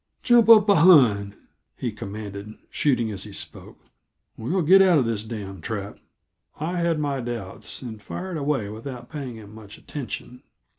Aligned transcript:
"Jump 0.23 0.49
up 0.49 0.65
behind," 0.65 1.35
he 1.77 1.91
commanded, 1.91 2.49
shooting 2.71 3.11
as 3.11 3.23
he 3.23 3.31
spoke. 3.31 3.79
"We'll 4.35 4.63
get 4.63 4.81
out 4.81 4.97
of 4.97 5.05
this 5.05 5.23
damned 5.23 5.61
trap." 5.61 5.99
I 6.59 6.79
had 6.79 6.97
my 6.97 7.19
doubts, 7.21 7.83
and 7.83 8.01
fired 8.01 8.37
away 8.37 8.67
without 8.67 9.11
paying 9.11 9.35
him 9.35 9.53
much 9.53 9.77
attention. 9.77 10.41